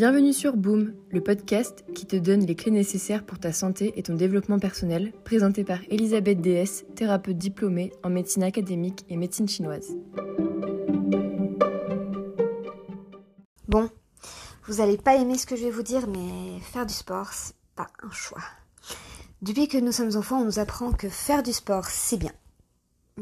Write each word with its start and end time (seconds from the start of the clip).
Bienvenue 0.00 0.32
sur 0.32 0.56
Boom, 0.56 0.94
le 1.10 1.20
podcast 1.20 1.84
qui 1.94 2.06
te 2.06 2.16
donne 2.16 2.46
les 2.46 2.54
clés 2.54 2.70
nécessaires 2.70 3.22
pour 3.22 3.38
ta 3.38 3.52
santé 3.52 3.92
et 3.96 4.02
ton 4.02 4.14
développement 4.14 4.58
personnel, 4.58 5.12
présenté 5.26 5.62
par 5.62 5.78
Elisabeth 5.90 6.40
DS, 6.40 6.86
thérapeute 6.94 7.36
diplômée 7.36 7.92
en 8.02 8.08
médecine 8.08 8.42
académique 8.42 9.04
et 9.10 9.18
médecine 9.18 9.46
chinoise. 9.46 9.94
Bon, 13.68 13.90
vous 14.64 14.76
n'allez 14.76 14.96
pas 14.96 15.16
aimer 15.16 15.36
ce 15.36 15.44
que 15.44 15.54
je 15.54 15.64
vais 15.64 15.70
vous 15.70 15.82
dire, 15.82 16.08
mais 16.08 16.60
faire 16.60 16.86
du 16.86 16.94
sport, 16.94 17.34
c'est 17.34 17.56
pas 17.76 17.88
un 18.02 18.10
choix. 18.10 18.40
Depuis 19.42 19.68
que 19.68 19.76
nous 19.76 19.92
sommes 19.92 20.16
enfants, 20.16 20.40
on 20.40 20.46
nous 20.46 20.60
apprend 20.60 20.92
que 20.92 21.10
faire 21.10 21.42
du 21.42 21.52
sport, 21.52 21.84
c'est 21.84 22.16
bien. 22.16 22.32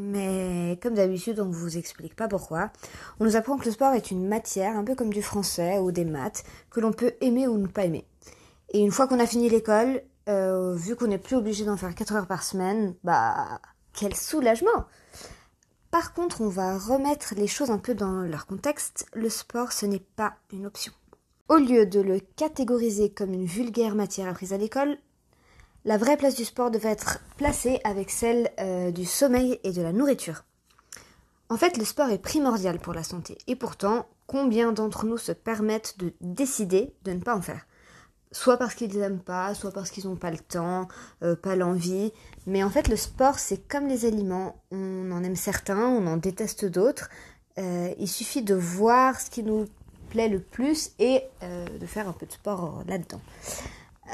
Mais 0.00 0.78
comme 0.80 0.94
d'habitude, 0.94 1.40
on 1.40 1.46
ne 1.46 1.52
vous 1.52 1.76
explique 1.76 2.14
pas 2.14 2.28
pourquoi. 2.28 2.70
On 3.18 3.24
nous 3.24 3.34
apprend 3.34 3.58
que 3.58 3.64
le 3.64 3.72
sport 3.72 3.94
est 3.94 4.12
une 4.12 4.28
matière, 4.28 4.76
un 4.76 4.84
peu 4.84 4.94
comme 4.94 5.12
du 5.12 5.22
français 5.22 5.80
ou 5.80 5.90
des 5.90 6.04
maths, 6.04 6.44
que 6.70 6.78
l'on 6.78 6.92
peut 6.92 7.14
aimer 7.20 7.48
ou 7.48 7.58
ne 7.58 7.66
pas 7.66 7.84
aimer. 7.84 8.06
Et 8.70 8.78
une 8.78 8.92
fois 8.92 9.08
qu'on 9.08 9.18
a 9.18 9.26
fini 9.26 9.48
l'école, 9.48 10.02
euh, 10.28 10.76
vu 10.76 10.94
qu'on 10.94 11.08
n'est 11.08 11.18
plus 11.18 11.34
obligé 11.34 11.64
d'en 11.64 11.76
faire 11.76 11.96
4 11.96 12.14
heures 12.14 12.26
par 12.28 12.44
semaine, 12.44 12.94
bah 13.02 13.60
quel 13.92 14.14
soulagement 14.14 14.86
Par 15.90 16.14
contre, 16.14 16.42
on 16.42 16.48
va 16.48 16.78
remettre 16.78 17.34
les 17.36 17.48
choses 17.48 17.72
un 17.72 17.78
peu 17.78 17.94
dans 17.94 18.20
leur 18.20 18.46
contexte. 18.46 19.04
Le 19.14 19.28
sport, 19.28 19.72
ce 19.72 19.84
n'est 19.84 20.06
pas 20.14 20.34
une 20.52 20.66
option. 20.66 20.92
Au 21.48 21.56
lieu 21.56 21.86
de 21.86 22.00
le 22.00 22.20
catégoriser 22.36 23.10
comme 23.10 23.34
une 23.34 23.46
vulgaire 23.46 23.96
matière 23.96 24.28
apprise 24.28 24.52
à 24.52 24.58
l'école, 24.58 24.96
la 25.88 25.96
vraie 25.96 26.18
place 26.18 26.34
du 26.34 26.44
sport 26.44 26.70
devait 26.70 26.90
être 26.90 27.20
placée 27.38 27.80
avec 27.82 28.10
celle 28.10 28.50
euh, 28.60 28.90
du 28.90 29.06
sommeil 29.06 29.58
et 29.64 29.72
de 29.72 29.80
la 29.80 29.94
nourriture. 29.94 30.44
En 31.48 31.56
fait, 31.56 31.78
le 31.78 31.84
sport 31.86 32.10
est 32.10 32.18
primordial 32.18 32.78
pour 32.78 32.92
la 32.92 33.02
santé. 33.02 33.38
Et 33.46 33.56
pourtant, 33.56 34.06
combien 34.26 34.72
d'entre 34.72 35.06
nous 35.06 35.16
se 35.16 35.32
permettent 35.32 35.98
de 35.98 36.12
décider 36.20 36.92
de 37.04 37.12
ne 37.12 37.20
pas 37.20 37.34
en 37.34 37.40
faire? 37.40 37.66
Soit 38.32 38.58
parce 38.58 38.74
qu'ils 38.74 38.98
n'aiment 38.98 39.22
pas, 39.22 39.54
soit 39.54 39.72
parce 39.72 39.88
qu'ils 39.88 40.04
n'ont 40.04 40.16
pas 40.16 40.30
le 40.30 40.36
temps, 40.36 40.88
euh, 41.22 41.34
pas 41.34 41.56
l'envie. 41.56 42.12
Mais 42.46 42.62
en 42.62 42.68
fait, 42.68 42.88
le 42.88 42.96
sport, 42.96 43.38
c'est 43.38 43.66
comme 43.66 43.88
les 43.88 44.04
aliments. 44.04 44.62
On 44.70 45.10
en 45.10 45.24
aime 45.24 45.36
certains, 45.36 45.86
on 45.86 46.06
en 46.06 46.18
déteste 46.18 46.66
d'autres. 46.66 47.08
Euh, 47.56 47.94
il 47.98 48.08
suffit 48.08 48.42
de 48.42 48.54
voir 48.54 49.18
ce 49.18 49.30
qui 49.30 49.42
nous 49.42 49.64
plaît 50.10 50.28
le 50.28 50.40
plus 50.40 50.90
et 50.98 51.22
de 51.42 51.86
faire 51.86 52.08
un 52.08 52.12
peu 52.12 52.26
de 52.26 52.32
sport 52.32 52.82
là-dedans. 52.86 53.20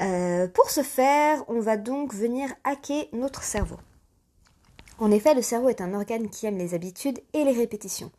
Euh, 0.01 0.49
pour 0.49 0.71
ce 0.71 0.83
faire, 0.83 1.45
on 1.49 1.61
va 1.61 1.77
donc 1.77 2.15
venir 2.15 2.49
hacker 2.65 3.07
notre 3.13 3.43
cerveau. 3.43 3.79
En 4.99 5.11
effet, 5.11 5.35
le 5.35 5.43
cerveau 5.43 5.69
est 5.69 5.81
un 5.81 5.95
organe 5.95 6.29
qui 6.29 6.47
aime 6.47 6.59
les 6.59 6.75
habitudes 6.75 7.21
et 7.33 7.45
les 7.45 7.53
répétitions. 7.53 8.11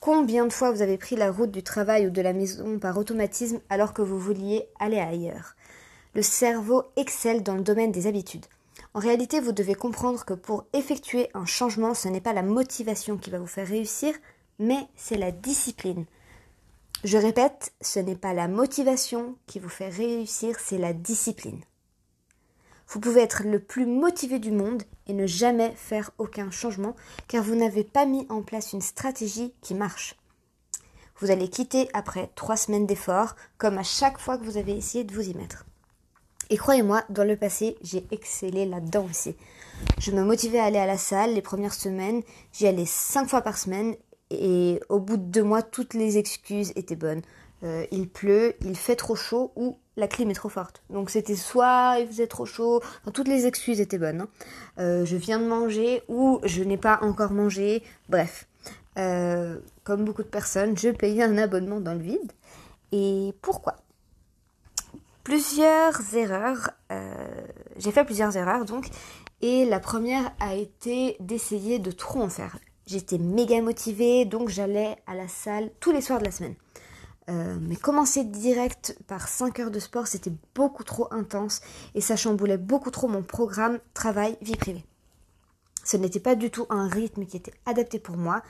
Combien 0.00 0.46
de 0.46 0.52
fois 0.52 0.70
vous 0.70 0.82
avez 0.82 0.98
pris 0.98 1.16
la 1.16 1.30
route 1.30 1.50
du 1.50 1.62
travail 1.62 2.06
ou 2.06 2.10
de 2.10 2.22
la 2.22 2.32
maison 2.32 2.78
par 2.78 2.96
automatisme 2.96 3.60
alors 3.68 3.92
que 3.92 4.02
vous 4.02 4.18
vouliez 4.18 4.66
aller 4.78 4.98
ailleurs? 4.98 5.56
Le 6.14 6.22
cerveau 6.22 6.84
excelle 6.96 7.42
dans 7.42 7.54
le 7.54 7.62
domaine 7.62 7.92
des 7.92 8.06
habitudes. 8.06 8.46
En 8.94 9.00
réalité, 9.00 9.40
vous 9.40 9.52
devez 9.52 9.74
comprendre 9.74 10.24
que 10.24 10.34
pour 10.34 10.64
effectuer 10.72 11.28
un 11.34 11.44
changement, 11.44 11.94
ce 11.94 12.08
n'est 12.08 12.20
pas 12.20 12.32
la 12.32 12.42
motivation 12.42 13.16
qui 13.16 13.30
va 13.30 13.38
vous 13.38 13.46
faire 13.46 13.68
réussir, 13.68 14.14
mais 14.58 14.88
c'est 14.96 15.18
la 15.18 15.30
discipline. 15.30 16.06
Je 17.02 17.16
répète, 17.16 17.72
ce 17.80 17.98
n'est 17.98 18.16
pas 18.16 18.34
la 18.34 18.46
motivation 18.46 19.36
qui 19.46 19.58
vous 19.58 19.70
fait 19.70 19.88
réussir, 19.88 20.56
c'est 20.58 20.76
la 20.76 20.92
discipline. 20.92 21.60
Vous 22.88 23.00
pouvez 23.00 23.22
être 23.22 23.42
le 23.44 23.58
plus 23.58 23.86
motivé 23.86 24.38
du 24.38 24.50
monde 24.50 24.82
et 25.06 25.14
ne 25.14 25.26
jamais 25.26 25.72
faire 25.76 26.10
aucun 26.18 26.50
changement 26.50 26.94
car 27.26 27.42
vous 27.42 27.54
n'avez 27.54 27.84
pas 27.84 28.04
mis 28.04 28.26
en 28.28 28.42
place 28.42 28.74
une 28.74 28.82
stratégie 28.82 29.54
qui 29.62 29.74
marche. 29.74 30.16
Vous 31.20 31.30
allez 31.30 31.48
quitter 31.48 31.88
après 31.94 32.30
trois 32.34 32.58
semaines 32.58 32.86
d'efforts 32.86 33.34
comme 33.56 33.78
à 33.78 33.82
chaque 33.82 34.18
fois 34.18 34.36
que 34.36 34.44
vous 34.44 34.58
avez 34.58 34.76
essayé 34.76 35.04
de 35.04 35.14
vous 35.14 35.26
y 35.26 35.34
mettre. 35.34 35.64
Et 36.50 36.58
croyez-moi, 36.58 37.04
dans 37.08 37.24
le 37.24 37.36
passé, 37.36 37.78
j'ai 37.80 38.04
excellé 38.10 38.66
là-dedans 38.66 39.06
aussi. 39.08 39.36
Je 39.98 40.10
me 40.10 40.24
motivais 40.24 40.58
à 40.58 40.64
aller 40.64 40.78
à 40.78 40.86
la 40.86 40.98
salle 40.98 41.32
les 41.32 41.42
premières 41.42 41.72
semaines, 41.72 42.22
j'y 42.52 42.66
allais 42.66 42.86
cinq 42.86 43.28
fois 43.28 43.40
par 43.40 43.56
semaine 43.56 43.94
et 44.30 44.80
au 44.88 45.00
bout 45.00 45.16
de 45.16 45.24
deux 45.24 45.42
mois, 45.42 45.62
toutes 45.62 45.94
les 45.94 46.18
excuses 46.18 46.72
étaient 46.76 46.96
bonnes. 46.96 47.22
Euh, 47.62 47.84
il 47.90 48.08
pleut, 48.08 48.54
il 48.62 48.76
fait 48.76 48.96
trop 48.96 49.16
chaud 49.16 49.52
ou 49.54 49.76
la 49.96 50.08
clim 50.08 50.30
est 50.30 50.34
trop 50.34 50.48
forte. 50.48 50.82
Donc 50.88 51.10
c'était 51.10 51.36
soit 51.36 51.96
il 52.00 52.06
faisait 52.06 52.26
trop 52.26 52.46
chaud, 52.46 52.80
toutes 53.12 53.28
les 53.28 53.46
excuses 53.46 53.80
étaient 53.80 53.98
bonnes. 53.98 54.22
Hein. 54.22 54.28
Euh, 54.78 55.04
je 55.04 55.16
viens 55.16 55.38
de 55.38 55.46
manger 55.46 56.02
ou 56.08 56.40
je 56.44 56.62
n'ai 56.62 56.78
pas 56.78 57.00
encore 57.02 57.32
mangé. 57.32 57.82
Bref, 58.08 58.46
euh, 58.98 59.58
comme 59.84 60.04
beaucoup 60.04 60.22
de 60.22 60.28
personnes, 60.28 60.76
je 60.78 60.88
payais 60.88 61.22
un 61.22 61.36
abonnement 61.36 61.80
dans 61.80 61.94
le 61.94 62.00
vide. 62.00 62.32
Et 62.92 63.34
pourquoi? 63.42 63.76
Plusieurs 65.22 66.14
erreurs. 66.14 66.70
J'ai 67.76 67.92
fait 67.92 68.04
plusieurs 68.04 68.36
erreurs 68.36 68.64
donc. 68.64 68.88
Et 69.42 69.64
la 69.64 69.80
première 69.80 70.32
a 70.40 70.54
été 70.54 71.16
d'essayer 71.20 71.78
de 71.78 71.92
trop 71.92 72.20
en 72.20 72.28
faire. 72.28 72.58
J'étais 72.90 73.18
méga 73.18 73.62
motivée, 73.62 74.24
donc 74.24 74.48
j'allais 74.48 74.96
à 75.06 75.14
la 75.14 75.28
salle 75.28 75.70
tous 75.78 75.92
les 75.92 76.00
soirs 76.00 76.18
de 76.18 76.24
la 76.24 76.32
semaine. 76.32 76.56
Euh, 77.28 77.56
mais 77.60 77.76
commencer 77.76 78.24
direct 78.24 78.98
par 79.06 79.28
5 79.28 79.60
heures 79.60 79.70
de 79.70 79.78
sport, 79.78 80.08
c'était 80.08 80.32
beaucoup 80.56 80.82
trop 80.82 81.06
intense 81.12 81.60
et 81.94 82.00
ça 82.00 82.16
chamboulait 82.16 82.56
beaucoup 82.56 82.90
trop 82.90 83.06
mon 83.06 83.22
programme 83.22 83.78
travail 83.94 84.36
vie 84.42 84.56
privée. 84.56 84.84
Ce 85.84 85.96
n'était 85.96 86.18
pas 86.18 86.34
du 86.34 86.50
tout 86.50 86.66
un 86.68 86.88
rythme 86.88 87.26
qui 87.26 87.36
était 87.36 87.54
adapté 87.64 88.00
pour 88.00 88.16
moi. 88.16 88.42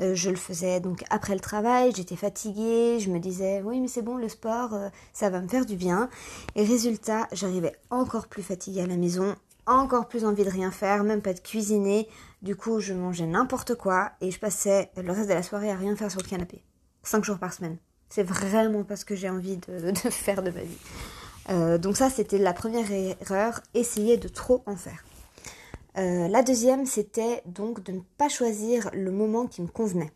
Euh, 0.00 0.14
je 0.14 0.30
le 0.30 0.36
faisais 0.36 0.78
donc 0.78 1.02
après 1.10 1.34
le 1.34 1.40
travail, 1.40 1.90
j'étais 1.92 2.14
fatiguée, 2.14 3.00
je 3.00 3.10
me 3.10 3.18
disais 3.18 3.62
oui 3.64 3.80
mais 3.80 3.88
c'est 3.88 4.02
bon 4.02 4.16
le 4.16 4.28
sport, 4.28 4.74
euh, 4.74 4.90
ça 5.12 5.28
va 5.28 5.40
me 5.40 5.48
faire 5.48 5.66
du 5.66 5.74
bien. 5.74 6.08
Et 6.54 6.62
résultat, 6.62 7.26
j'arrivais 7.32 7.74
encore 7.90 8.28
plus 8.28 8.44
fatiguée 8.44 8.82
à 8.82 8.86
la 8.86 8.96
maison, 8.96 9.34
encore 9.66 10.06
plus 10.06 10.24
envie 10.24 10.44
de 10.44 10.50
rien 10.50 10.70
faire, 10.70 11.02
même 11.02 11.20
pas 11.20 11.34
de 11.34 11.40
cuisiner. 11.40 12.08
Du 12.42 12.54
coup, 12.54 12.80
je 12.80 12.94
mangeais 12.94 13.26
n'importe 13.26 13.74
quoi 13.74 14.12
et 14.20 14.30
je 14.30 14.38
passais 14.38 14.90
le 14.96 15.10
reste 15.10 15.28
de 15.28 15.34
la 15.34 15.42
soirée 15.42 15.70
à 15.70 15.76
rien 15.76 15.96
faire 15.96 16.10
sur 16.10 16.20
le 16.22 16.28
canapé. 16.28 16.62
Cinq 17.02 17.24
jours 17.24 17.38
par 17.38 17.52
semaine. 17.52 17.78
C'est 18.08 18.22
vraiment 18.22 18.84
pas 18.84 18.96
ce 18.96 19.04
que 19.04 19.16
j'ai 19.16 19.28
envie 19.28 19.56
de, 19.68 19.92
faire 19.92 20.42
de 20.42 20.50
ma 20.50 20.62
vie. 20.62 20.78
Euh, 21.50 21.78
donc 21.78 21.96
ça, 21.96 22.10
c'était 22.10 22.38
la 22.38 22.52
première 22.52 22.90
erreur, 22.92 23.60
essayer 23.74 24.16
de 24.16 24.28
trop 24.28 24.62
en 24.66 24.76
faire. 24.76 25.04
Euh, 25.96 26.28
la 26.28 26.42
deuxième, 26.42 26.86
c'était 26.86 27.42
donc 27.46 27.82
de 27.82 27.92
ne 27.92 28.00
pas 28.18 28.28
choisir 28.28 28.88
le 28.92 29.10
moment 29.10 29.46
qui 29.46 29.62
me 29.62 29.68
convenait. 29.68 30.12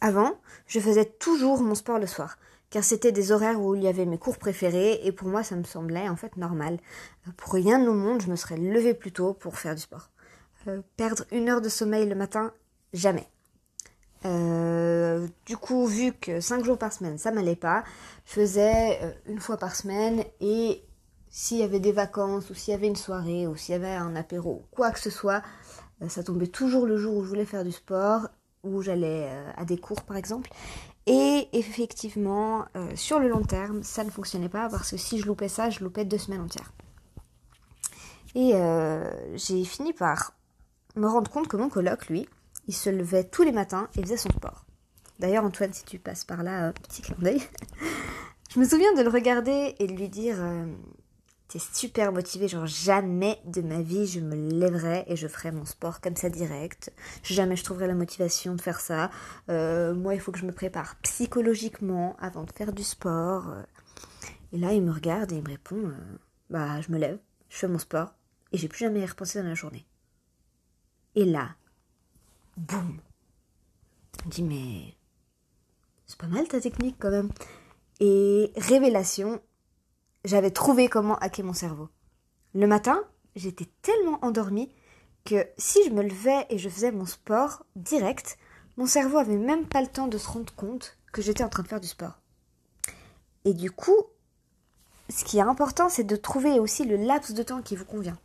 Avant, 0.00 0.38
je 0.66 0.78
faisais 0.78 1.06
toujours 1.06 1.62
mon 1.62 1.74
sport 1.74 1.98
le 1.98 2.06
soir 2.06 2.36
car 2.70 2.84
c'était 2.84 3.12
des 3.12 3.32
horaires 3.32 3.60
où 3.60 3.74
il 3.74 3.82
y 3.82 3.88
avait 3.88 4.06
mes 4.06 4.18
cours 4.18 4.38
préférés 4.38 5.00
et 5.04 5.12
pour 5.12 5.28
moi 5.28 5.42
ça 5.42 5.56
me 5.56 5.64
semblait 5.64 6.08
en 6.08 6.16
fait 6.16 6.36
normal. 6.36 6.78
Euh, 7.26 7.30
pour 7.36 7.52
rien 7.54 7.86
au 7.86 7.94
monde, 7.94 8.22
je 8.22 8.28
me 8.28 8.36
serais 8.36 8.56
levée 8.56 8.94
plus 8.94 9.12
tôt 9.12 9.32
pour 9.32 9.58
faire 9.58 9.74
du 9.74 9.80
sport. 9.80 10.10
Euh, 10.68 10.82
perdre 10.96 11.24
une 11.32 11.48
heure 11.48 11.60
de 11.60 11.68
sommeil 11.68 12.08
le 12.08 12.14
matin, 12.14 12.52
jamais. 12.92 13.28
Euh, 14.24 15.26
du 15.44 15.56
coup, 15.56 15.86
vu 15.86 16.12
que 16.12 16.40
5 16.40 16.64
jours 16.64 16.78
par 16.78 16.92
semaine, 16.92 17.18
ça 17.18 17.30
m'allait 17.30 17.56
pas, 17.56 17.84
je 18.24 18.32
faisais 18.32 19.16
une 19.26 19.38
fois 19.38 19.56
par 19.56 19.76
semaine 19.76 20.24
et 20.40 20.82
s'il 21.28 21.58
y 21.58 21.62
avait 21.62 21.80
des 21.80 21.92
vacances 21.92 22.50
ou 22.50 22.54
s'il 22.54 22.72
y 22.72 22.74
avait 22.74 22.88
une 22.88 22.96
soirée 22.96 23.46
ou 23.46 23.56
s'il 23.56 23.72
y 23.72 23.76
avait 23.76 23.94
un 23.94 24.16
apéro, 24.16 24.64
quoi 24.72 24.90
que 24.90 24.98
ce 24.98 25.10
soit, 25.10 25.42
ça 26.08 26.24
tombait 26.24 26.46
toujours 26.48 26.86
le 26.86 26.96
jour 26.96 27.14
où 27.14 27.22
je 27.22 27.28
voulais 27.28 27.44
faire 27.44 27.62
du 27.62 27.72
sport, 27.72 28.28
où 28.64 28.82
j'allais 28.82 29.30
à 29.56 29.64
des 29.64 29.78
cours 29.78 30.02
par 30.02 30.16
exemple. 30.16 30.50
Et 31.06 31.48
effectivement, 31.52 32.64
euh, 32.76 32.90
sur 32.96 33.20
le 33.20 33.28
long 33.28 33.42
terme, 33.42 33.84
ça 33.84 34.02
ne 34.02 34.10
fonctionnait 34.10 34.48
pas 34.48 34.68
parce 34.68 34.90
que 34.90 34.96
si 34.96 35.20
je 35.20 35.26
loupais 35.26 35.48
ça, 35.48 35.70
je 35.70 35.84
loupais 35.84 36.04
deux 36.04 36.18
semaines 36.18 36.40
entières. 36.40 36.72
Et 38.34 38.52
euh, 38.54 39.08
j'ai 39.36 39.64
fini 39.64 39.92
par 39.92 40.32
me 40.96 41.08
rendre 41.08 41.30
compte 41.30 41.48
que 41.48 41.56
mon 41.56 41.68
coloc, 41.68 42.08
lui, 42.08 42.28
il 42.66 42.74
se 42.74 42.90
levait 42.90 43.24
tous 43.24 43.42
les 43.42 43.52
matins 43.52 43.88
et 43.96 44.02
faisait 44.02 44.16
son 44.16 44.30
sport. 44.30 44.64
D'ailleurs, 45.18 45.44
Antoine, 45.44 45.72
si 45.72 45.84
tu 45.84 45.98
passes 45.98 46.24
par 46.24 46.42
là, 46.42 46.72
petit 46.72 47.02
clin 47.02 47.16
d'œil. 47.18 47.42
je 48.54 48.60
me 48.60 48.64
souviens 48.64 48.92
de 48.94 49.02
le 49.02 49.08
regarder 49.08 49.74
et 49.78 49.86
de 49.86 49.92
lui 49.92 50.08
dire 50.08 50.36
euh, 50.38 50.66
T'es 51.48 51.60
super 51.60 52.12
motivé, 52.12 52.48
genre 52.48 52.66
jamais 52.66 53.40
de 53.44 53.62
ma 53.62 53.80
vie 53.80 54.06
je 54.06 54.18
me 54.18 54.34
lèverai 54.34 55.04
et 55.06 55.14
je 55.14 55.28
ferai 55.28 55.52
mon 55.52 55.64
sport 55.64 56.00
comme 56.00 56.16
ça 56.16 56.28
direct. 56.28 56.92
Jamais 57.22 57.54
je 57.54 57.62
trouverai 57.62 57.86
la 57.86 57.94
motivation 57.94 58.54
de 58.54 58.60
faire 58.60 58.80
ça. 58.80 59.10
Euh, 59.48 59.94
moi, 59.94 60.14
il 60.14 60.20
faut 60.20 60.32
que 60.32 60.38
je 60.38 60.44
me 60.44 60.52
prépare 60.52 60.96
psychologiquement 61.02 62.16
avant 62.18 62.42
de 62.42 62.52
faire 62.52 62.72
du 62.72 62.82
sport. 62.82 63.54
Et 64.52 64.58
là, 64.58 64.72
il 64.72 64.82
me 64.82 64.92
regarde 64.92 65.32
et 65.32 65.36
il 65.36 65.42
me 65.42 65.48
répond 65.48 65.76
euh, 65.76 66.18
Bah, 66.50 66.80
je 66.80 66.90
me 66.90 66.98
lève, 66.98 67.18
je 67.48 67.58
fais 67.58 67.68
mon 67.68 67.78
sport 67.78 68.12
et 68.52 68.58
j'ai 68.58 68.68
plus 68.68 68.80
jamais 68.80 69.04
à 69.04 69.06
dans 69.06 69.48
la 69.48 69.54
journée. 69.54 69.86
Et 71.16 71.24
là, 71.24 71.56
boum 72.58 73.00
Je 74.20 74.26
me 74.26 74.30
dis 74.30 74.42
Mais 74.42 74.94
c'est 76.06 76.18
pas 76.18 76.26
mal 76.26 76.46
ta 76.46 76.60
technique 76.60 76.96
quand 76.98 77.10
même. 77.10 77.30
Et 78.00 78.52
révélation, 78.56 79.40
j'avais 80.24 80.50
trouvé 80.50 80.88
comment 80.88 81.16
hacker 81.16 81.44
mon 81.44 81.54
cerveau. 81.54 81.88
Le 82.54 82.66
matin, 82.66 83.02
j'étais 83.34 83.66
tellement 83.80 84.22
endormie 84.22 84.70
que 85.24 85.46
si 85.56 85.82
je 85.86 85.90
me 85.90 86.02
levais 86.02 86.46
et 86.50 86.58
je 86.58 86.68
faisais 86.68 86.92
mon 86.92 87.06
sport 87.06 87.64
direct, 87.76 88.36
mon 88.76 88.86
cerveau 88.86 89.16
avait 89.16 89.38
même 89.38 89.66
pas 89.66 89.80
le 89.80 89.88
temps 89.88 90.08
de 90.08 90.18
se 90.18 90.28
rendre 90.28 90.54
compte 90.54 90.98
que 91.12 91.22
j'étais 91.22 91.42
en 91.42 91.48
train 91.48 91.62
de 91.62 91.68
faire 91.68 91.80
du 91.80 91.88
sport. 91.88 92.20
Et 93.46 93.54
du 93.54 93.70
coup, 93.70 94.04
ce 95.08 95.24
qui 95.24 95.38
est 95.38 95.42
important, 95.42 95.88
c'est 95.88 96.04
de 96.04 96.16
trouver 96.16 96.60
aussi 96.60 96.84
le 96.84 96.96
laps 96.96 97.32
de 97.32 97.42
temps 97.42 97.62
qui 97.62 97.74
vous 97.74 97.86
convient. 97.86 98.18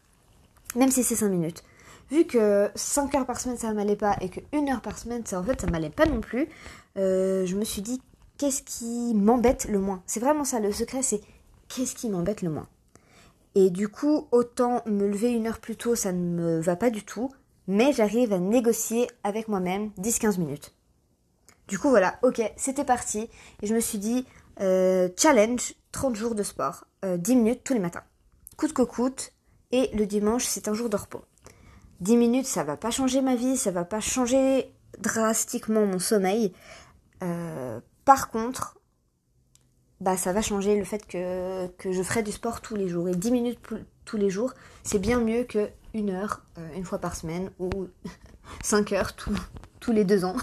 Même 0.75 0.91
si 0.91 1.03
c'est 1.03 1.15
5 1.15 1.29
minutes. 1.29 1.63
Vu 2.11 2.25
que 2.25 2.69
5 2.75 3.15
heures 3.15 3.25
par 3.25 3.39
semaine 3.39 3.57
ça 3.57 3.71
m'allait 3.73 3.95
pas 3.95 4.17
et 4.19 4.27
que 4.27 4.41
1 4.51 4.67
heure 4.67 4.81
par 4.81 4.97
semaine 4.97 5.25
ça 5.25 5.39
en 5.39 5.43
fait 5.43 5.61
ça 5.61 5.67
m'allait 5.67 5.89
pas 5.89 6.05
non 6.05 6.19
plus, 6.19 6.49
euh, 6.97 7.45
je 7.45 7.55
me 7.55 7.63
suis 7.63 7.81
dit 7.81 8.01
qu'est-ce 8.37 8.63
qui 8.63 9.13
m'embête 9.15 9.65
le 9.65 9.79
moins? 9.79 10.03
C'est 10.05 10.19
vraiment 10.19 10.43
ça 10.43 10.59
le 10.59 10.73
secret, 10.73 11.03
c'est 11.03 11.21
qu'est-ce 11.69 11.95
qui 11.95 12.09
m'embête 12.09 12.41
le 12.41 12.49
moins? 12.49 12.67
Et 13.55 13.69
du 13.69 13.87
coup, 13.87 14.27
autant 14.31 14.81
me 14.85 15.07
lever 15.07 15.31
une 15.31 15.47
heure 15.47 15.59
plus 15.59 15.77
tôt, 15.77 15.95
ça 15.95 16.11
ne 16.11 16.19
me 16.19 16.59
va 16.59 16.75
pas 16.75 16.89
du 16.89 17.03
tout, 17.03 17.31
mais 17.67 17.93
j'arrive 17.93 18.33
à 18.33 18.39
négocier 18.39 19.07
avec 19.23 19.47
moi-même 19.47 19.91
10-15 19.99 20.37
minutes. 20.37 20.73
Du 21.69 21.79
coup 21.79 21.89
voilà, 21.89 22.19
ok, 22.23 22.41
c'était 22.57 22.83
parti. 22.83 23.29
Et 23.61 23.67
je 23.67 23.73
me 23.73 23.79
suis 23.79 23.99
dit, 23.99 24.25
euh, 24.59 25.07
challenge, 25.17 25.75
30 25.93 26.15
jours 26.15 26.35
de 26.35 26.43
sport, 26.43 26.85
10 27.03 27.31
euh, 27.31 27.35
minutes 27.35 27.61
tous 27.63 27.73
les 27.73 27.79
matins. 27.79 28.03
Coûte 28.57 28.73
que 28.73 28.81
coûte, 28.81 29.31
et 29.71 29.89
le 29.95 30.05
dimanche, 30.05 30.43
c'est 30.43 30.67
un 30.67 30.73
jour 30.73 30.89
de 30.89 30.97
repos. 30.97 31.21
10 32.01 32.17
minutes, 32.17 32.45
ça 32.45 32.63
va 32.63 32.77
pas 32.77 32.91
changer 32.91 33.21
ma 33.21 33.35
vie, 33.35 33.57
ça 33.57 33.71
va 33.71 33.85
pas 33.85 33.99
changer 33.99 34.73
drastiquement 34.99 35.85
mon 35.85 35.99
sommeil. 35.99 36.53
Euh, 37.23 37.79
par 38.05 38.31
contre, 38.31 38.77
bah 39.99 40.17
ça 40.17 40.33
va 40.33 40.41
changer 40.41 40.75
le 40.77 40.83
fait 40.83 41.05
que, 41.05 41.69
je 41.91 42.03
ferai 42.03 42.23
du 42.23 42.31
sport 42.31 42.61
tous 42.61 42.75
les 42.75 42.89
jours. 42.89 43.07
Et 43.07 43.15
10 43.15 43.31
minutes 43.31 43.59
tous 44.05 44.17
les 44.17 44.29
jours, 44.29 44.53
c'est 44.83 44.99
bien 44.99 45.19
mieux 45.19 45.43
que 45.43 45.69
une 45.93 46.09
heure 46.09 46.41
une 46.75 46.85
fois 46.85 46.99
par 46.99 47.15
semaine 47.15 47.51
ou 47.59 47.69
5 48.63 48.91
heures 48.93 49.15
tous 49.15 49.91
les 49.91 50.03
deux 50.03 50.25
ans. 50.25 50.35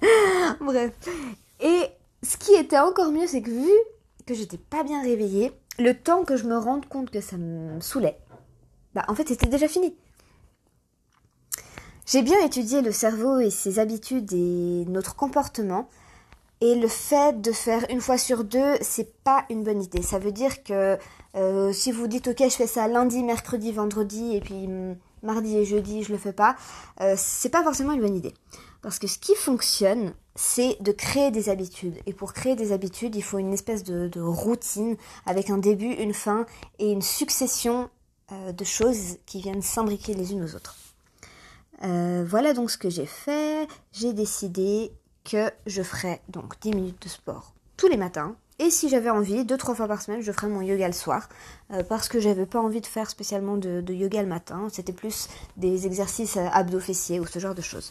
Bref. 0.60 0.92
Et 1.60 1.82
ce 2.22 2.36
qui 2.38 2.54
était 2.54 2.78
encore 2.78 3.12
mieux, 3.12 3.26
c'est 3.26 3.42
que 3.42 3.50
vu 3.50 3.70
que 4.26 4.34
j'étais 4.34 4.58
pas 4.58 4.82
bien 4.82 5.02
réveillée, 5.02 5.52
le 5.78 5.92
temps 5.92 6.24
que 6.24 6.36
je 6.36 6.44
me 6.44 6.56
rende 6.56 6.86
compte 6.86 7.10
que 7.10 7.20
ça 7.20 7.36
me 7.36 7.80
saoulait, 7.80 8.18
bah 8.94 9.04
en 9.08 9.14
fait 9.14 9.28
c'était 9.28 9.46
déjà 9.46 9.68
fini. 9.68 9.94
J'ai 12.06 12.20
bien 12.20 12.38
étudié 12.44 12.82
le 12.82 12.92
cerveau 12.92 13.38
et 13.40 13.48
ses 13.48 13.78
habitudes 13.78 14.32
et 14.34 14.84
notre 14.88 15.16
comportement. 15.16 15.88
Et 16.60 16.74
le 16.74 16.88
fait 16.88 17.40
de 17.40 17.50
faire 17.50 17.86
une 17.88 18.00
fois 18.00 18.18
sur 18.18 18.44
deux, 18.44 18.74
c'est 18.82 19.14
pas 19.22 19.46
une 19.48 19.64
bonne 19.64 19.82
idée. 19.82 20.02
Ça 20.02 20.18
veut 20.18 20.32
dire 20.32 20.62
que 20.62 20.98
euh, 21.34 21.72
si 21.72 21.92
vous 21.92 22.06
dites 22.06 22.28
ok, 22.28 22.42
je 22.42 22.54
fais 22.54 22.66
ça 22.66 22.88
lundi, 22.88 23.22
mercredi, 23.22 23.72
vendredi, 23.72 24.36
et 24.36 24.40
puis 24.40 24.68
mm, 24.68 24.96
mardi 25.22 25.56
et 25.56 25.64
jeudi, 25.64 26.02
je 26.02 26.12
le 26.12 26.18
fais 26.18 26.32
pas, 26.32 26.56
euh, 27.00 27.14
c'est 27.16 27.48
pas 27.48 27.62
forcément 27.62 27.92
une 27.92 28.02
bonne 28.02 28.16
idée. 28.16 28.34
Parce 28.82 28.98
que 28.98 29.06
ce 29.06 29.18
qui 29.18 29.34
fonctionne, 29.34 30.12
c'est 30.34 30.76
de 30.80 30.92
créer 30.92 31.30
des 31.30 31.48
habitudes. 31.48 31.96
Et 32.06 32.12
pour 32.12 32.34
créer 32.34 32.54
des 32.54 32.72
habitudes, 32.72 33.16
il 33.16 33.22
faut 33.22 33.38
une 33.38 33.54
espèce 33.54 33.82
de, 33.82 34.20
routine 34.20 34.96
avec 35.24 35.48
un 35.48 35.58
début, 35.58 35.92
une 35.92 36.14
fin 36.14 36.44
et 36.78 36.92
une 36.92 37.02
succession 37.02 37.88
euh, 38.30 38.52
de 38.52 38.64
choses 38.64 39.16
qui 39.24 39.40
viennent 39.40 39.62
s'imbriquer 39.62 40.12
les 40.12 40.32
unes 40.32 40.44
aux 40.44 40.54
autres. 40.54 40.76
Euh, 41.82 42.24
voilà 42.26 42.52
donc 42.54 42.70
ce 42.70 42.78
que 42.78 42.90
j'ai 42.90 43.06
fait. 43.06 43.66
J'ai 43.92 44.12
décidé 44.12 44.92
que 45.24 45.50
je 45.66 45.82
ferais 45.82 46.22
donc 46.28 46.60
10 46.60 46.70
minutes 46.72 47.02
de 47.02 47.08
sport 47.08 47.54
tous 47.76 47.88
les 47.88 47.96
matins. 47.96 48.36
Et 48.60 48.70
si 48.70 48.88
j'avais 48.88 49.10
envie, 49.10 49.44
deux 49.44 49.56
trois 49.56 49.74
fois 49.74 49.88
par 49.88 50.00
semaine, 50.00 50.20
je 50.20 50.30
ferais 50.30 50.46
mon 50.46 50.60
yoga 50.60 50.86
le 50.86 50.92
soir. 50.92 51.28
Euh, 51.72 51.82
parce 51.82 52.08
que 52.08 52.20
j'avais 52.20 52.46
pas 52.46 52.60
envie 52.60 52.80
de 52.80 52.86
faire 52.86 53.10
spécialement 53.10 53.56
de, 53.56 53.92
yoga 53.92 54.22
le 54.22 54.28
matin. 54.28 54.68
C'était 54.70 54.92
plus 54.92 55.28
des 55.56 55.86
exercices 55.86 56.36
abdos 56.36 56.80
fessiers 56.80 57.18
ou 57.18 57.26
ce 57.26 57.38
genre 57.38 57.54
de 57.54 57.62
choses. 57.62 57.90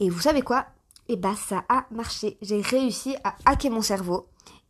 Et 0.00 0.10
vous 0.10 0.20
savez 0.20 0.42
quoi? 0.42 0.66
Eh 1.08 1.16
ben 1.16 1.34
ça 1.36 1.64
a 1.68 1.86
marché. 1.92 2.38
J'ai 2.42 2.60
réussi 2.60 3.14
à 3.22 3.36
hacker 3.44 3.70
mon 3.70 3.82
cerveau 3.82 4.26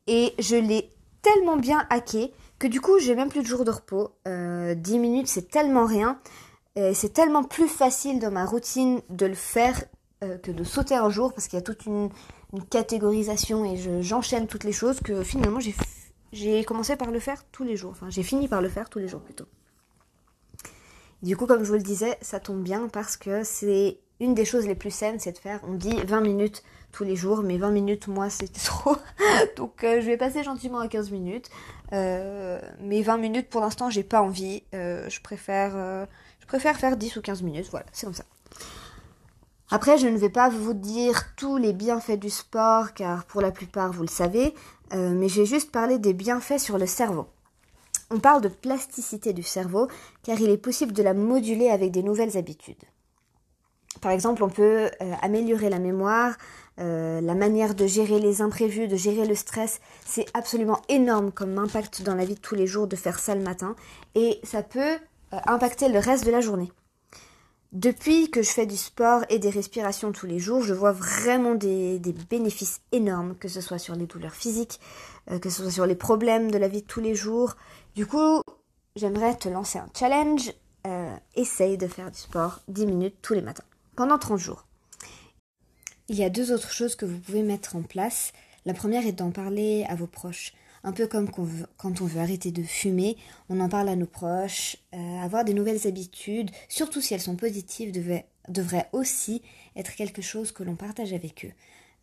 et 0.06 0.34
je 0.38 0.56
l'ai 0.56 0.90
tellement 1.22 1.56
bien 1.56 1.86
hacké 1.88 2.32
que 2.58 2.66
du 2.66 2.80
coup 2.80 2.98
j'ai 2.98 3.14
même 3.14 3.28
plus 3.28 3.42
de 3.42 3.46
jours 3.46 3.64
de 3.64 3.70
repos. 3.70 4.10
Euh, 4.28 4.74
10 4.74 4.98
minutes 4.98 5.28
c'est 5.28 5.48
tellement 5.50 5.86
rien. 5.86 6.18
C'est 6.74 7.12
tellement 7.12 7.44
plus 7.44 7.68
facile 7.68 8.18
dans 8.18 8.30
ma 8.30 8.46
routine 8.46 9.02
de 9.10 9.26
le 9.26 9.34
faire 9.34 9.84
euh, 10.22 10.38
que 10.38 10.52
de 10.52 10.62
sauter 10.62 10.94
un 10.94 11.10
jour 11.10 11.32
parce 11.32 11.48
qu'il 11.48 11.56
y 11.56 11.62
a 11.62 11.64
toute 11.64 11.86
une, 11.86 12.10
catégorisation 12.70 13.64
et 13.64 14.02
j'enchaîne 14.02 14.46
toutes 14.46 14.64
les 14.64 14.72
choses 14.72 15.00
que 15.00 15.24
finalement 15.24 15.58
j'ai 16.32 16.64
commencé 16.64 16.96
par 16.96 17.10
le 17.10 17.18
faire 17.18 17.44
tous 17.50 17.64
les 17.64 17.76
jours. 17.76 17.92
Enfin 17.92 18.10
j'ai 18.10 18.22
fini 18.22 18.46
par 18.46 18.60
le 18.60 18.68
faire 18.68 18.90
tous 18.90 18.98
les 18.98 19.08
jours 19.08 19.22
plutôt. 19.22 19.46
Du 21.22 21.34
coup 21.34 21.46
comme 21.46 21.64
je 21.64 21.68
vous 21.68 21.78
le 21.78 21.82
disais 21.82 22.18
ça 22.20 22.40
tombe 22.40 22.62
bien 22.62 22.88
parce 22.88 23.16
que 23.16 23.42
c'est 23.42 23.98
une 24.22 24.34
des 24.34 24.44
choses 24.44 24.66
les 24.68 24.76
plus 24.76 24.92
saines, 24.92 25.18
c'est 25.18 25.32
de 25.32 25.38
faire, 25.38 25.60
on 25.66 25.74
dit 25.74 25.96
20 26.06 26.20
minutes 26.20 26.62
tous 26.92 27.02
les 27.02 27.16
jours, 27.16 27.42
mais 27.42 27.58
20 27.58 27.72
minutes, 27.72 28.06
moi, 28.06 28.30
c'était 28.30 28.60
trop. 28.64 28.96
Donc, 29.56 29.82
euh, 29.82 30.00
je 30.00 30.06
vais 30.06 30.16
passer 30.16 30.44
gentiment 30.44 30.78
à 30.78 30.86
15 30.86 31.10
minutes. 31.10 31.50
Euh, 31.92 32.60
mais 32.80 33.02
20 33.02 33.16
minutes, 33.16 33.48
pour 33.48 33.60
l'instant, 33.62 33.90
j'ai 33.90 34.04
pas 34.04 34.22
envie. 34.22 34.62
Euh, 34.74 35.08
je, 35.10 35.20
préfère, 35.20 35.72
je 36.40 36.46
préfère 36.46 36.76
faire 36.76 36.96
10 36.96 37.16
ou 37.16 37.20
15 37.20 37.42
minutes. 37.42 37.68
Voilà, 37.70 37.86
c'est 37.92 38.06
comme 38.06 38.14
ça. 38.14 38.24
Après, 39.70 39.98
je 39.98 40.06
ne 40.06 40.18
vais 40.18 40.28
pas 40.28 40.50
vous 40.50 40.74
dire 40.74 41.34
tous 41.34 41.56
les 41.56 41.72
bienfaits 41.72 42.18
du 42.18 42.30
sport, 42.30 42.94
car 42.94 43.24
pour 43.24 43.40
la 43.40 43.50
plupart, 43.50 43.90
vous 43.90 44.02
le 44.02 44.08
savez. 44.08 44.54
mais 44.92 45.28
j'ai 45.28 45.46
juste 45.46 45.72
parlé 45.72 45.98
des 45.98 46.12
bienfaits 46.12 46.58
sur 46.58 46.78
le 46.78 46.86
cerveau. 46.86 47.26
On 48.10 48.20
parle 48.20 48.42
de 48.42 48.48
plasticité 48.48 49.32
du 49.32 49.42
cerveau, 49.42 49.88
car 50.22 50.38
il 50.38 50.50
est 50.50 50.58
possible 50.58 50.92
de 50.92 51.02
la 51.02 51.14
moduler 51.14 51.70
avec 51.70 51.90
des 51.90 52.02
nouvelles 52.02 52.36
habitudes. 52.36 52.84
Par 54.02 54.10
exemple, 54.10 54.42
on 54.42 54.48
peut 54.50 54.90
euh, 55.00 55.12
améliorer 55.22 55.70
la 55.70 55.78
mémoire, 55.78 56.36
euh, 56.80 57.20
la 57.20 57.34
manière 57.34 57.76
de 57.76 57.86
gérer 57.86 58.18
les 58.18 58.42
imprévus, 58.42 58.88
de 58.88 58.96
gérer 58.96 59.24
le 59.24 59.36
stress. 59.36 59.80
C'est 60.04 60.26
absolument 60.34 60.82
énorme 60.88 61.30
comme 61.30 61.56
impact 61.56 62.02
dans 62.02 62.16
la 62.16 62.24
vie 62.24 62.34
de 62.34 62.40
tous 62.40 62.56
les 62.56 62.66
jours 62.66 62.88
de 62.88 62.96
faire 62.96 63.20
ça 63.20 63.36
le 63.36 63.42
matin. 63.42 63.76
Et 64.16 64.40
ça 64.42 64.64
peut 64.64 64.80
euh, 65.32 65.38
impacter 65.46 65.88
le 65.88 66.00
reste 66.00 66.26
de 66.26 66.32
la 66.32 66.40
journée. 66.40 66.72
Depuis 67.70 68.28
que 68.28 68.42
je 68.42 68.50
fais 68.50 68.66
du 68.66 68.76
sport 68.76 69.22
et 69.30 69.38
des 69.38 69.50
respirations 69.50 70.10
tous 70.10 70.26
les 70.26 70.40
jours, 70.40 70.62
je 70.62 70.74
vois 70.74 70.92
vraiment 70.92 71.54
des, 71.54 72.00
bénéfices 72.28 72.80
énormes, 72.90 73.36
que 73.36 73.48
ce 73.48 73.60
soit 73.60 73.78
sur 73.78 73.94
les 73.94 74.06
douleurs 74.06 74.34
physiques, 74.34 74.78
que 75.40 75.48
ce 75.48 75.62
soit 75.62 75.70
sur 75.70 75.86
les 75.86 75.94
problèmes 75.94 76.50
de 76.50 76.58
la 76.58 76.68
vie 76.68 76.82
de 76.82 76.86
tous 76.86 77.00
les 77.00 77.14
jours. 77.14 77.56
Du 77.94 78.04
coup, 78.04 78.42
j'aimerais 78.94 79.36
te 79.36 79.48
lancer 79.48 79.78
un 79.78 79.88
challenge. 79.98 80.52
essaye 81.34 81.78
de 81.78 81.86
faire 81.86 82.10
du 82.10 82.18
sport 82.18 82.60
10 82.68 82.84
minutes 82.84 83.16
tous 83.22 83.32
les 83.32 83.40
matins 83.40 83.64
pendant 83.96 84.18
30 84.18 84.38
jours. 84.38 84.66
Il 86.08 86.16
y 86.16 86.24
a 86.24 86.30
deux 86.30 86.52
autres 86.52 86.72
choses 86.72 86.96
que 86.96 87.06
vous 87.06 87.18
pouvez 87.18 87.42
mettre 87.42 87.76
en 87.76 87.82
place. 87.82 88.32
La 88.66 88.74
première 88.74 89.06
est 89.06 89.12
d'en 89.12 89.30
parler 89.30 89.84
à 89.88 89.94
vos 89.94 90.06
proches. 90.06 90.52
Un 90.84 90.92
peu 90.92 91.06
comme 91.06 91.30
quand 91.30 92.00
on 92.00 92.06
veut 92.06 92.20
arrêter 92.20 92.50
de 92.50 92.62
fumer, 92.62 93.16
on 93.48 93.60
en 93.60 93.68
parle 93.68 93.88
à 93.88 93.96
nos 93.96 94.06
proches. 94.06 94.76
Euh, 94.94 95.20
avoir 95.20 95.44
des 95.44 95.54
nouvelles 95.54 95.86
habitudes, 95.86 96.50
surtout 96.68 97.00
si 97.00 97.14
elles 97.14 97.20
sont 97.20 97.36
positives, 97.36 97.92
devrait, 97.92 98.88
aussi 98.92 99.42
être 99.76 99.94
quelque 99.94 100.22
chose 100.22 100.50
que 100.50 100.64
l'on 100.64 100.74
partage 100.74 101.12
avec 101.12 101.44
eux. 101.44 101.52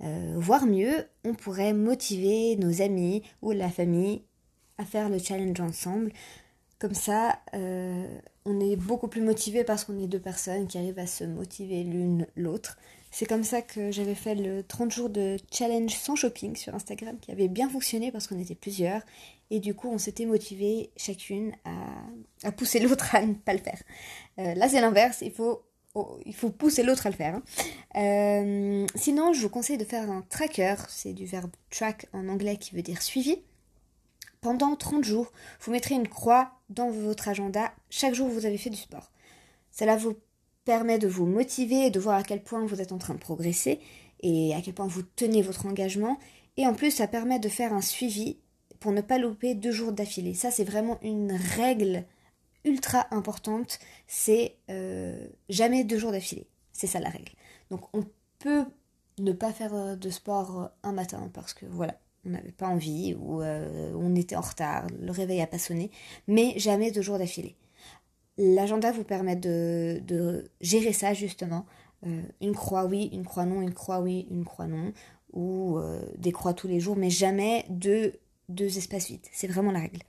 Euh, 0.02 0.36
voire 0.38 0.66
mieux, 0.66 1.06
on 1.26 1.34
pourrait 1.34 1.74
motiver 1.74 2.56
nos 2.56 2.82
amis 2.82 3.22
ou 3.42 3.52
la 3.52 3.70
famille 3.70 4.24
à 4.78 4.86
faire 4.86 5.10
le 5.10 5.20
challenge 5.20 5.60
ensemble. 5.60 6.14
Comme 6.80 6.94
ça, 6.94 7.40
euh, 7.54 8.08
on 8.50 8.60
est 8.60 8.76
beaucoup 8.76 9.08
plus 9.08 9.22
motivé 9.22 9.64
parce 9.64 9.86
qu'on 9.86 10.00
est 10.00 10.08
deux 10.08 10.20
personnes 10.20 10.68
qui 10.68 10.78
arrivent 10.78 11.00
à 11.00 11.08
se 11.08 11.24
motiver 11.24 11.84
l'une 11.84 12.26
l'autre. 12.36 12.78
C'est 13.12 13.26
comme 13.26 13.44
ça 13.44 13.62
que 13.62 13.92
j'avais 13.92 14.16
fait 14.16 14.36
le 14.36 14.64
30 14.64 14.92
jours 14.92 15.10
de 15.10 15.38
challenge 15.52 15.96
sans 15.96 16.16
shopping 16.16 16.56
sur 16.56 16.76
Instagram 16.76 17.18
qui 17.20 17.32
avait 17.32 17.48
bien 17.48 17.70
fonctionné 17.70 18.12
parce 18.12 18.28
qu'on 18.28 18.40
était 18.40 18.56
plusieurs 18.56 19.02
et 19.50 19.60
du 19.60 19.74
coup 19.74 19.90
on 19.90 19.98
s'était 19.98 20.26
motivé 20.26 20.92
chacune 20.96 21.54
à, 22.44 22.52
pousser 22.52 22.80
l'autre 22.80 23.16
à 23.16 23.26
ne 23.26 23.34
pas 23.34 23.54
le 23.54 23.60
faire. 23.60 23.82
Euh, 24.38 24.54
là 24.56 24.68
c'est 24.68 24.82
l'inverse, 24.82 25.20
il 25.22 25.32
faut, 25.32 25.64
oh, 25.96 26.20
il 26.26 26.36
faut 26.36 26.50
pousser 26.50 26.84
l'autre 26.84 27.08
à 27.08 27.10
le 27.10 27.16
faire. 27.16 27.36
Hein. 27.36 27.44
Euh, 27.96 28.86
sinon 28.96 29.34
je 29.34 29.42
vous 29.42 29.50
conseille 29.50 29.78
de 29.78 29.86
faire 29.86 30.10
un 30.10 30.22
tracker, 30.30 30.76
c'est 30.88 31.14
du 31.14 31.26
verbe 31.26 31.52
track 31.72 32.08
en 32.14 32.28
anglais 32.30 32.58
qui 32.58 32.76
veut 32.76 32.84
dire 32.84 33.02
suivi. 33.02 33.42
Pendant 34.42 34.76
30 34.76 35.04
jours, 35.04 35.32
vous 35.62 35.72
mettrez 35.72 35.96
une 35.96 36.08
croix 36.08 36.52
dans 36.70 36.90
votre 36.90 37.28
agenda 37.28 37.74
chaque 37.90 38.14
jour 38.14 38.28
où 38.28 38.32
vous 38.32 38.46
avez 38.46 38.58
fait 38.58 38.70
du 38.70 38.78
sport. 38.78 39.12
Cela 39.72 39.98
vous 39.98 40.16
permet 40.64 40.98
de 40.98 41.08
vous 41.08 41.26
motiver 41.26 41.88
et 41.88 41.90
de 41.90 42.00
voir 42.00 42.18
à 42.18 42.24
quel 42.24 42.42
point 42.42 42.66
vous 42.66 42.80
êtes 42.80 42.92
en 42.92 42.98
train 42.98 43.16
de 43.16 43.20
progresser 43.20 43.80
et 44.22 44.54
à 44.56 44.62
quel 44.62 44.74
point 44.74 44.88
vous 44.88 45.04
tenez 45.04 45.42
votre 45.42 45.66
engagement. 45.66 46.20
Et 46.56 46.68
en 46.68 46.74
plus, 46.74 46.92
ça 46.92 47.08
permet 47.08 47.40
de 47.40 47.50
faire 47.50 47.74
un 47.74 47.82
suivi 47.82 48.38
pour 48.80 48.92
ne 48.92 49.02
pas 49.02 49.18
louper 49.18 49.56
deux 49.56 49.72
jours 49.72 49.92
d'affilée. 49.92 50.34
Ça, 50.34 50.52
c'est 50.52 50.64
vraiment 50.64 51.00
une 51.02 51.34
règle 51.34 52.06
ultra 52.64 53.08
importante. 53.12 53.80
C'est 54.08 54.56
euh, 54.70 55.28
jamais 55.50 55.84
deux 55.84 55.98
jours 55.98 56.12
d'affilée. 56.12 56.48
C'est 56.72 56.88
ça 56.88 57.00
la 57.00 57.10
règle. 57.10 57.34
Donc, 57.72 57.82
on 57.94 58.06
peut 58.40 58.66
ne 59.20 59.34
pas 59.34 59.52
faire 59.52 59.98
de 59.98 60.10
sport 60.10 60.72
un 60.84 60.94
matin 60.94 61.30
parce 61.34 61.54
que 61.54 61.66
voilà, 61.66 62.00
n'avait 62.30 62.52
pas 62.52 62.68
envie 62.68 63.16
ou 63.20 63.42
euh, 63.42 63.94
on 63.96 64.16
était 64.16 64.36
en 64.36 64.42
retard, 64.42 64.88
le 65.00 65.12
réveil 65.12 65.42
a 65.42 65.48
pas 65.48 65.60
sonné, 65.60 65.92
mais 66.28 66.54
jamais 66.58 66.92
deux 66.92 67.02
jours 67.02 67.18
d'affilée. 67.18 67.56
L'agenda 68.38 68.92
vous 68.92 69.04
permet 69.04 69.36
de, 69.36 70.50
gérer 70.62 70.94
ça 70.94 71.14
justement. 71.14 71.66
Euh, 72.06 72.22
une 72.42 72.54
croix 72.54 72.86
oui, 72.86 73.10
une 73.12 73.26
croix 73.26 73.46
non, 73.46 73.62
une 73.62 73.74
croix 73.74 74.00
oui, 74.00 74.26
une 74.32 74.46
croix 74.46 74.68
non, 74.68 74.94
ou 75.34 75.78
euh, 75.78 76.02
des 76.18 76.32
croix 76.32 76.54
tous 76.54 76.68
les 76.68 76.80
jours, 76.80 76.96
mais 76.96 77.10
jamais 77.10 77.66
deux 77.70 78.14
deux 78.48 78.78
espaces 78.78 79.08
vides. 79.08 79.28
C'est 79.32 79.48
vraiment 79.48 79.72
la 79.72 79.82
règle. 79.82 80.02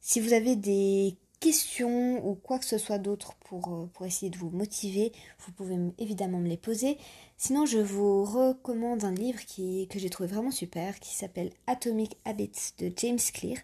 Si 0.00 0.20
vous 0.20 0.32
avez 0.32 0.56
des 0.56 1.16
questions 1.40 2.26
ou 2.26 2.34
quoi 2.34 2.58
que 2.58 2.64
ce 2.64 2.78
soit 2.78 2.98
d'autre 2.98 3.34
pour, 3.44 3.88
euh, 4.00 4.06
essayer 4.06 4.30
de 4.30 4.38
vous 4.38 4.50
motiver, 4.50 5.12
vous 5.40 5.52
pouvez 5.52 5.76
évidemment 5.98 6.38
me 6.38 6.48
les 6.48 6.56
poser. 6.56 6.98
Sinon, 7.36 7.66
je 7.66 7.78
vous 7.78 8.24
recommande 8.24 9.04
un 9.04 9.12
livre 9.12 9.40
que 9.46 9.98
j'ai 9.98 10.10
trouvé 10.10 10.28
vraiment 10.28 10.50
super, 10.50 10.98
qui 11.00 11.14
s'appelle 11.14 11.50
Atomic 11.66 12.18
Habits 12.24 12.72
de 12.78 12.92
James 12.96 13.18
Clear. 13.32 13.58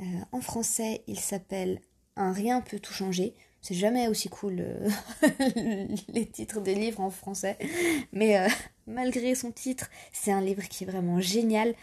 Euh, 0.00 0.04
en 0.32 0.40
français, 0.40 1.02
il 1.06 1.18
s'appelle 1.18 1.80
Un 2.16 2.32
rien 2.32 2.60
peut 2.60 2.78
tout 2.78 2.92
changer. 2.92 3.34
C'est 3.60 3.74
jamais 3.74 4.08
aussi 4.08 4.28
cool 4.28 4.56
euh, 4.58 4.88
les 6.08 6.26
titres 6.26 6.60
des 6.60 6.74
livres 6.74 7.00
en 7.00 7.10
français, 7.10 7.58
mais 8.12 8.46
malgré 8.86 9.34
son 9.34 9.52
titre, 9.52 9.88
c'est 10.12 10.32
un 10.32 10.40
livre 10.40 10.66
qui 10.68 10.84
est 10.84 10.86
vraiment 10.86 11.20
génial. 11.20 11.74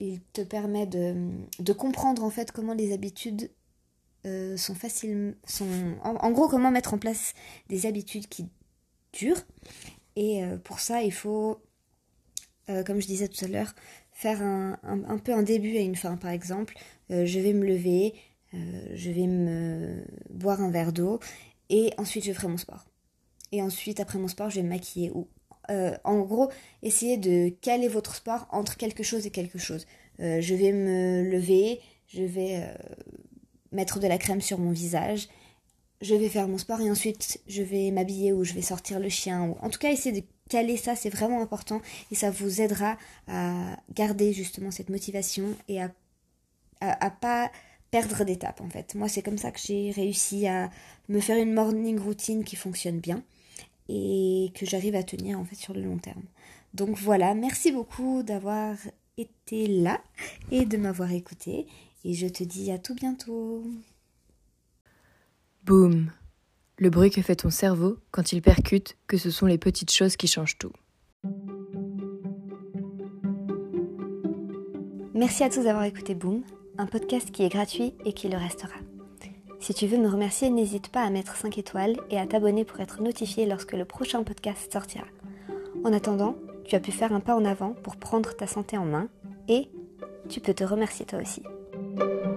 Il 0.00 0.20
te 0.32 0.42
permet 0.42 0.86
de, 0.86 1.30
de 1.58 1.72
comprendre 1.72 2.24
en 2.24 2.30
fait 2.30 2.52
comment 2.52 2.74
les 2.74 2.92
habitudes 2.92 3.50
euh, 4.24 4.56
sont 4.56 4.74
faciles. 4.76 5.34
Sont, 5.46 5.66
en, 6.04 6.30
gros, 6.30 6.48
comment 6.48 6.70
mettre 6.70 6.94
en 6.94 6.98
place 6.98 7.34
des 7.68 7.86
habitudes 7.86 8.28
qui 8.28 8.48
durent. 9.12 9.42
Et 10.14 10.44
euh, 10.44 10.58
pour 10.58 10.78
ça, 10.78 11.02
il 11.02 11.12
faut, 11.12 11.60
euh, 12.68 12.84
comme 12.84 13.00
je 13.00 13.06
disais 13.06 13.26
tout 13.26 13.44
à 13.44 13.48
l'heure, 13.48 13.74
faire 14.12 14.40
un, 14.42 14.78
un, 14.84 15.18
peu 15.18 15.32
un 15.32 15.42
début 15.42 15.70
et 15.70 15.82
une 15.82 15.96
fin. 15.96 16.16
Par 16.16 16.30
exemple, 16.30 16.74
je 17.10 17.40
vais 17.40 17.52
me 17.52 17.66
lever, 17.66 18.14
je 18.52 19.10
vais 19.10 19.26
me 19.26 20.04
boire 20.30 20.60
un 20.60 20.70
verre 20.70 20.92
d'eau 20.92 21.18
et 21.68 21.92
ensuite 21.98 22.24
je 22.24 22.32
ferai 22.32 22.48
mon 22.48 22.58
sport. 22.58 22.86
Et 23.50 23.62
ensuite, 23.62 24.00
après 24.00 24.18
mon 24.18 24.28
sport, 24.28 24.50
je 24.50 24.56
vais 24.56 24.62
me 24.62 24.68
maquiller. 24.68 25.10
Ou, 25.10 25.28
en 25.68 26.20
gros, 26.20 26.50
essayez 26.82 27.16
de 27.16 27.48
caler 27.48 27.88
votre 27.88 28.14
sport 28.14 28.46
entre 28.50 28.76
quelque 28.76 29.02
chose 29.02 29.26
et 29.26 29.30
quelque 29.30 29.58
chose. 29.58 29.86
je 30.18 30.54
vais 30.54 30.72
me 30.72 31.22
lever, 31.28 31.80
je 32.06 32.22
vais 32.22 32.62
mettre 33.72 33.98
de 33.98 34.06
la 34.06 34.18
crème 34.18 34.40
sur 34.40 34.58
mon 34.58 34.70
visage, 34.70 35.28
je 36.02 36.14
vais 36.14 36.28
faire 36.28 36.48
mon 36.48 36.58
sport 36.58 36.80
et 36.80 36.90
ensuite 36.90 37.40
je 37.46 37.62
vais 37.62 37.90
m'habiller 37.90 38.32
ou 38.32 38.44
je 38.44 38.52
vais 38.52 38.62
sortir 38.62 38.98
le 39.00 39.08
chien. 39.08 39.44
Ou... 39.44 39.56
En 39.60 39.70
tout 39.70 39.78
cas, 39.78 39.90
essayez 39.90 40.20
de 40.20 40.26
caler 40.48 40.76
ça, 40.76 40.96
c'est 40.96 41.10
vraiment 41.10 41.40
important 41.40 41.80
et 42.10 42.14
ça 42.14 42.30
vous 42.30 42.60
aidera 42.60 42.98
à 43.28 43.78
garder 43.94 44.32
justement 44.32 44.70
cette 44.70 44.90
motivation 44.90 45.56
et 45.68 45.80
à, 45.80 45.90
à, 46.80 47.10
pas 47.10 47.50
perdre 47.90 48.24
d'étape 48.24 48.60
en 48.60 48.68
fait. 48.68 48.94
Moi, 48.94 49.08
c'est 49.08 49.22
comme 49.22 49.38
ça 49.38 49.50
que 49.52 49.60
j'ai 49.60 49.92
réussi 49.92 50.46
à 50.46 50.70
me 51.08 51.20
faire 51.20 51.38
une 51.38 51.54
morning 51.54 51.98
routine 51.98 52.44
qui 52.44 52.56
fonctionne 52.56 52.98
bien 52.98 53.22
et 53.88 54.50
que 54.54 54.66
j'arrive 54.66 54.96
à 54.96 55.02
tenir 55.02 55.38
en 55.38 55.44
fait 55.44 55.56
sur 55.56 55.72
le 55.72 55.82
long 55.82 55.98
terme. 55.98 56.22
Donc 56.74 56.96
voilà, 56.96 57.34
merci 57.34 57.70
beaucoup 57.70 58.22
d'avoir 58.22 58.76
été 59.18 59.66
là 59.66 60.00
et 60.50 60.64
de 60.64 60.76
m'avoir 60.76 61.12
écouté 61.12 61.66
et 62.04 62.14
je 62.14 62.26
te 62.26 62.44
dis 62.44 62.70
à 62.70 62.78
tout 62.78 62.94
bientôt. 62.94 63.64
Boum 65.64 66.10
Le 66.78 66.90
bruit 66.90 67.10
que 67.10 67.22
fait 67.22 67.36
ton 67.36 67.50
cerveau 67.50 67.98
quand 68.10 68.32
il 68.32 68.42
percute 68.42 68.96
que 69.06 69.16
ce 69.16 69.30
sont 69.30 69.46
les 69.46 69.58
petites 69.58 69.92
choses 69.92 70.16
qui 70.16 70.26
changent 70.26 70.58
tout. 70.58 70.72
Merci 75.14 75.44
à 75.44 75.50
tous 75.50 75.62
d'avoir 75.62 75.84
écouté 75.84 76.14
Boom, 76.14 76.42
un 76.78 76.86
podcast 76.86 77.30
qui 77.30 77.44
est 77.44 77.48
gratuit 77.48 77.94
et 78.04 78.12
qui 78.12 78.28
le 78.28 78.36
restera. 78.36 78.74
Si 79.60 79.72
tu 79.72 79.86
veux 79.86 79.98
me 79.98 80.08
remercier, 80.08 80.50
n'hésite 80.50 80.88
pas 80.88 81.02
à 81.02 81.10
mettre 81.10 81.36
5 81.36 81.56
étoiles 81.56 81.96
et 82.10 82.18
à 82.18 82.26
t'abonner 82.26 82.64
pour 82.64 82.80
être 82.80 83.00
notifié 83.00 83.46
lorsque 83.46 83.74
le 83.74 83.84
prochain 83.84 84.24
podcast 84.24 84.72
sortira. 84.72 85.06
En 85.84 85.92
attendant, 85.92 86.34
tu 86.64 86.74
as 86.74 86.80
pu 86.80 86.90
faire 86.90 87.12
un 87.12 87.20
pas 87.20 87.36
en 87.36 87.44
avant 87.44 87.74
pour 87.74 87.94
prendre 87.94 88.34
ta 88.34 88.48
santé 88.48 88.76
en 88.76 88.84
main 88.84 89.08
et 89.46 89.68
tu 90.28 90.40
peux 90.40 90.54
te 90.54 90.64
remercier 90.64 91.06
toi 91.06 91.20
aussi. 91.20 91.44
Thank 91.96 92.24
you 92.24 92.31